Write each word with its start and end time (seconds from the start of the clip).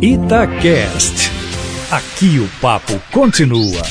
Itacast. 0.00 1.30
Aqui 1.90 2.38
o 2.38 2.48
papo 2.60 2.92
continua. 3.10 3.82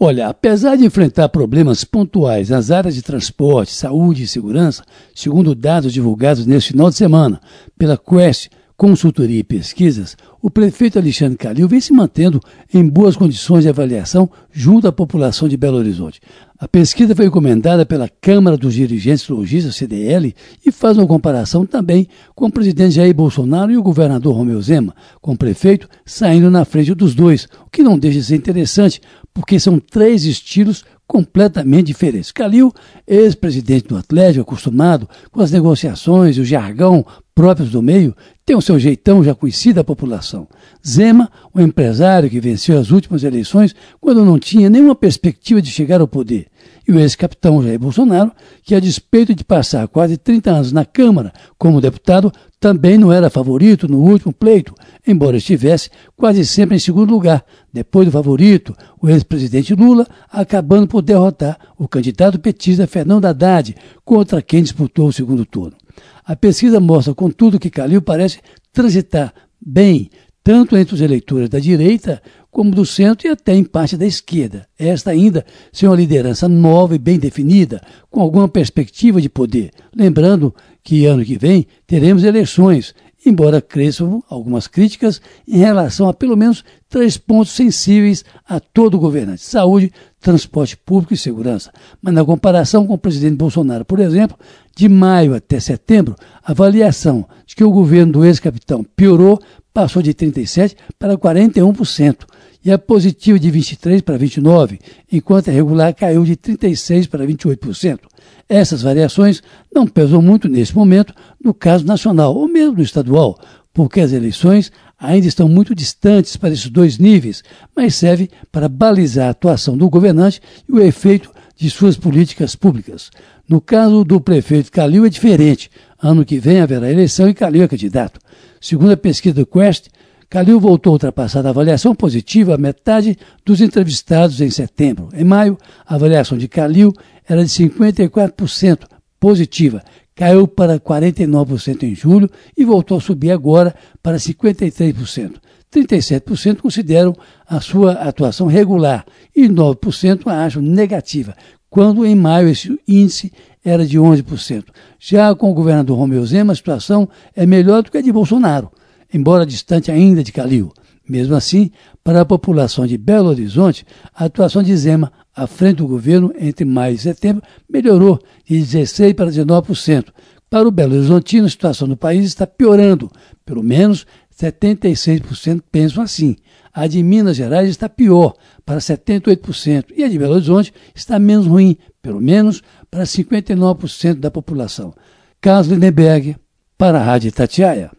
Olha, 0.00 0.28
apesar 0.28 0.76
de 0.76 0.86
enfrentar 0.86 1.28
problemas 1.28 1.84
pontuais 1.84 2.48
nas 2.48 2.70
áreas 2.70 2.94
de 2.94 3.02
transporte, 3.02 3.74
saúde 3.74 4.22
e 4.22 4.26
segurança, 4.26 4.84
segundo 5.14 5.54
dados 5.54 5.92
divulgados 5.92 6.46
neste 6.46 6.70
final 6.72 6.88
de 6.88 6.96
semana 6.96 7.40
pela 7.76 7.98
Quest 7.98 8.48
Consultoria 8.78 9.40
e 9.40 9.42
Pesquisas, 9.42 10.16
o 10.40 10.48
prefeito 10.48 11.00
Alexandre 11.00 11.36
Calil 11.36 11.66
vem 11.66 11.80
se 11.80 11.92
mantendo 11.92 12.38
em 12.72 12.88
boas 12.88 13.16
condições 13.16 13.64
de 13.64 13.68
avaliação 13.68 14.30
junto 14.52 14.86
à 14.86 14.92
população 14.92 15.48
de 15.48 15.56
Belo 15.56 15.78
Horizonte. 15.78 16.20
A 16.56 16.68
pesquisa 16.68 17.12
foi 17.12 17.26
encomendada 17.26 17.84
pela 17.84 18.08
Câmara 18.08 18.56
dos 18.56 18.74
Dirigentes 18.74 19.28
Logistas, 19.28 19.74
CDL, 19.74 20.32
e 20.64 20.70
faz 20.70 20.96
uma 20.96 21.08
comparação 21.08 21.66
também 21.66 22.06
com 22.36 22.46
o 22.46 22.52
presidente 22.52 22.94
Jair 22.94 23.12
Bolsonaro 23.12 23.72
e 23.72 23.76
o 23.76 23.82
governador 23.82 24.36
Romeu 24.36 24.62
Zema, 24.62 24.94
com 25.20 25.32
o 25.32 25.36
prefeito 25.36 25.88
saindo 26.06 26.48
na 26.48 26.64
frente 26.64 26.94
dos 26.94 27.16
dois, 27.16 27.48
o 27.66 27.70
que 27.70 27.82
não 27.82 27.98
deixa 27.98 28.20
de 28.20 28.26
ser 28.26 28.36
interessante, 28.36 29.00
porque 29.34 29.58
são 29.58 29.80
três 29.80 30.24
estilos 30.24 30.84
completamente 31.04 31.86
diferentes. 31.86 32.30
Calil, 32.30 32.72
ex-presidente 33.06 33.88
do 33.88 33.96
Atlético, 33.96 34.42
acostumado 34.42 35.08
com 35.32 35.40
as 35.40 35.50
negociações 35.50 36.36
e 36.36 36.40
o 36.40 36.44
jargão 36.44 37.04
próprios 37.34 37.70
do 37.70 37.80
meio, 37.80 38.14
tem 38.48 38.56
o 38.56 38.62
seu 38.62 38.78
jeitão 38.78 39.22
já 39.22 39.34
conhecido 39.34 39.74
da 39.74 39.84
população. 39.84 40.48
Zema, 40.86 41.30
o 41.52 41.60
empresário 41.60 42.30
que 42.30 42.40
venceu 42.40 42.78
as 42.78 42.90
últimas 42.90 43.22
eleições 43.22 43.76
quando 44.00 44.24
não 44.24 44.38
tinha 44.38 44.70
nenhuma 44.70 44.94
perspectiva 44.94 45.60
de 45.60 45.70
chegar 45.70 46.00
ao 46.00 46.08
poder. 46.08 46.46
E 46.88 46.90
o 46.90 46.98
ex-capitão 46.98 47.62
Jair 47.62 47.78
Bolsonaro, 47.78 48.32
que 48.62 48.74
a 48.74 48.80
despeito 48.80 49.34
de 49.34 49.44
passar 49.44 49.86
quase 49.86 50.16
30 50.16 50.50
anos 50.50 50.72
na 50.72 50.86
Câmara 50.86 51.30
como 51.58 51.78
deputado, 51.78 52.32
também 52.58 52.96
não 52.96 53.12
era 53.12 53.28
favorito 53.28 53.86
no 53.86 53.98
último 53.98 54.32
pleito, 54.32 54.74
embora 55.06 55.36
estivesse 55.36 55.90
quase 56.16 56.42
sempre 56.46 56.76
em 56.76 56.80
segundo 56.80 57.10
lugar, 57.10 57.44
depois 57.70 58.06
do 58.06 58.12
favorito, 58.12 58.74
o 58.98 59.10
ex-presidente 59.10 59.74
Lula, 59.74 60.06
acabando 60.32 60.88
por 60.88 61.02
derrotar 61.02 61.58
o 61.76 61.86
candidato 61.86 62.38
petista 62.38 62.86
Fernando 62.86 63.26
Haddad, 63.26 63.76
contra 64.06 64.40
quem 64.40 64.62
disputou 64.62 65.08
o 65.08 65.12
segundo 65.12 65.44
turno. 65.44 65.76
A 66.24 66.36
pesquisa 66.36 66.80
mostra, 66.80 67.14
contudo, 67.14 67.58
que 67.58 67.70
Calil 67.70 68.02
parece 68.02 68.40
transitar 68.72 69.32
bem 69.60 70.10
tanto 70.42 70.76
entre 70.76 70.94
os 70.94 71.00
eleitores 71.00 71.48
da 71.50 71.58
direita 71.58 72.22
como 72.50 72.70
do 72.70 72.86
centro 72.86 73.26
e 73.26 73.30
até 73.30 73.54
em 73.54 73.62
parte 73.62 73.96
da 73.96 74.06
esquerda. 74.06 74.66
Esta 74.78 75.10
ainda 75.10 75.44
sem 75.70 75.88
uma 75.88 75.94
liderança 75.94 76.48
nova 76.48 76.94
e 76.94 76.98
bem 76.98 77.18
definida, 77.18 77.82
com 78.10 78.20
alguma 78.20 78.48
perspectiva 78.48 79.20
de 79.20 79.28
poder. 79.28 79.70
Lembrando 79.94 80.54
que 80.82 81.04
ano 81.04 81.24
que 81.24 81.36
vem 81.36 81.66
teremos 81.86 82.24
eleições, 82.24 82.94
embora 83.28 83.60
cresçam 83.60 84.22
algumas 84.28 84.66
críticas 84.66 85.20
em 85.46 85.58
relação 85.58 86.08
a 86.08 86.14
pelo 86.14 86.36
menos 86.36 86.64
três 86.88 87.16
pontos 87.16 87.52
sensíveis 87.52 88.24
a 88.48 88.58
todo 88.58 88.98
governante: 88.98 89.42
saúde, 89.42 89.92
transporte 90.20 90.76
público 90.76 91.14
e 91.14 91.16
segurança. 91.16 91.72
Mas 92.00 92.14
na 92.14 92.24
comparação 92.24 92.86
com 92.86 92.94
o 92.94 92.98
presidente 92.98 93.36
Bolsonaro, 93.36 93.84
por 93.84 94.00
exemplo, 94.00 94.38
de 94.76 94.88
maio 94.88 95.34
até 95.34 95.60
setembro, 95.60 96.16
a 96.42 96.52
avaliação 96.52 97.26
de 97.46 97.54
que 97.54 97.64
o 97.64 97.70
governo 97.70 98.12
do 98.12 98.24
ex-capitão 98.24 98.84
piorou 98.84 99.40
passou 99.72 100.02
de 100.02 100.12
37% 100.12 100.74
para 100.98 101.16
41%, 101.16 102.26
e 102.64 102.72
a 102.72 102.78
positiva 102.78 103.38
de 103.38 103.50
23% 103.50 104.02
para 104.02 104.18
29%, 104.18 104.80
enquanto 105.12 105.48
a 105.48 105.52
regular 105.52 105.94
caiu 105.94 106.24
de 106.24 106.36
36% 106.36 107.08
para 107.08 107.24
28%. 107.26 108.00
Essas 108.48 108.82
variações 108.82 109.42
não 109.72 109.86
pesam 109.86 110.20
muito 110.20 110.48
nesse 110.48 110.74
momento 110.74 111.14
no 111.42 111.54
caso 111.54 111.84
nacional 111.84 112.34
ou 112.34 112.48
mesmo 112.48 112.76
no 112.76 112.82
estadual, 112.82 113.38
porque 113.72 114.00
as 114.00 114.12
eleições 114.12 114.72
ainda 114.98 115.26
estão 115.26 115.48
muito 115.48 115.74
distantes 115.74 116.36
para 116.36 116.50
esses 116.50 116.68
dois 116.68 116.98
níveis, 116.98 117.42
mas 117.76 117.94
serve 117.94 118.28
para 118.50 118.68
balizar 118.68 119.28
a 119.28 119.30
atuação 119.30 119.76
do 119.76 119.88
governante 119.88 120.42
e 120.68 120.72
o 120.72 120.80
efeito 120.80 121.30
de 121.56 121.70
suas 121.70 121.96
políticas 121.96 122.56
públicas. 122.56 123.10
No 123.48 123.60
caso 123.60 124.04
do 124.04 124.20
prefeito 124.20 124.70
Calil 124.70 125.06
é 125.06 125.08
diferente. 125.08 125.70
Ano 126.00 126.24
que 126.24 126.38
vem 126.38 126.60
haverá 126.60 126.90
eleição 126.90 127.28
e 127.28 127.34
Calil 127.34 127.62
é 127.62 127.68
candidato. 127.68 128.20
Segundo 128.60 128.92
a 128.92 128.96
pesquisa 128.96 129.34
do 129.34 129.46
Quest, 129.46 129.88
Calil 130.30 130.60
voltou 130.60 130.90
a 130.90 130.94
ultrapassar 130.94 131.46
a 131.46 131.50
avaliação 131.50 131.94
positiva 131.94 132.54
a 132.54 132.58
metade 132.58 133.16
dos 133.44 133.60
entrevistados 133.60 134.40
em 134.40 134.50
setembro. 134.50 135.08
Em 135.14 135.24
maio, 135.24 135.56
a 135.86 135.94
avaliação 135.94 136.36
de 136.36 136.46
Calil 136.46 136.92
era 137.26 137.44
de 137.44 137.50
54% 137.50 138.80
positiva, 139.18 139.82
caiu 140.18 140.48
para 140.48 140.80
49% 140.80 141.84
em 141.84 141.94
julho 141.94 142.28
e 142.56 142.64
voltou 142.64 142.98
a 142.98 143.00
subir 143.00 143.30
agora 143.30 143.72
para 144.02 144.16
53%. 144.16 145.34
37% 145.72 146.56
consideram 146.56 147.14
a 147.46 147.60
sua 147.60 147.92
atuação 147.92 148.48
regular 148.48 149.06
e 149.34 149.48
9% 149.48 150.26
a 150.26 150.44
acham 150.44 150.60
negativa, 150.60 151.36
quando 151.70 152.04
em 152.04 152.16
maio 152.16 152.48
esse 152.48 152.76
índice 152.88 153.32
era 153.64 153.86
de 153.86 153.96
11%. 153.96 154.64
Já 154.98 155.32
com 155.36 155.52
o 155.52 155.54
governador 155.54 155.96
Romeu 155.96 156.26
Zema, 156.26 156.52
a 156.52 156.56
situação 156.56 157.08
é 157.36 157.46
melhor 157.46 157.84
do 157.84 157.90
que 157.92 157.98
a 157.98 158.02
de 158.02 158.10
Bolsonaro, 158.10 158.72
embora 159.14 159.46
distante 159.46 159.92
ainda 159.92 160.24
de 160.24 160.32
Calil. 160.32 160.72
Mesmo 161.08 161.36
assim, 161.36 161.70
para 162.02 162.22
a 162.22 162.24
população 162.24 162.88
de 162.88 162.98
Belo 162.98 163.28
Horizonte, 163.28 163.86
a 164.12 164.24
atuação 164.24 164.64
de 164.64 164.76
Zema 164.76 165.12
à 165.38 165.46
frente 165.46 165.76
do 165.76 165.86
governo 165.86 166.32
entre 166.36 166.64
maio 166.64 166.96
e 166.96 166.98
setembro 166.98 167.42
melhorou 167.70 168.18
de 168.44 168.56
16% 168.56 169.14
para 169.14 169.30
19%. 169.30 170.06
Para 170.50 170.66
o 170.66 170.70
Belo 170.72 170.96
Horizontino, 170.96 171.46
a 171.46 171.50
situação 171.50 171.86
no 171.86 171.96
país 171.96 172.26
está 172.26 172.44
piorando, 172.46 173.10
pelo 173.46 173.62
menos 173.62 174.04
76% 174.36 175.62
pensam 175.70 176.02
assim. 176.02 176.36
A 176.74 176.86
de 176.86 177.02
Minas 177.02 177.36
Gerais 177.36 177.68
está 177.68 177.88
pior, 177.88 178.34
para 178.66 178.78
78%, 178.78 179.86
e 179.96 180.02
a 180.02 180.08
de 180.08 180.18
Belo 180.18 180.34
Horizonte 180.34 180.72
está 180.94 181.18
menos 181.18 181.46
ruim, 181.46 181.76
pelo 182.02 182.20
menos 182.20 182.62
para 182.90 183.04
59% 183.04 184.14
da 184.14 184.30
população. 184.30 184.92
Carlos 185.40 185.68
Lindenberg, 185.68 186.36
para 186.76 186.98
a 186.98 187.02
Rádio 187.02 187.30
Tatiaia. 187.30 187.97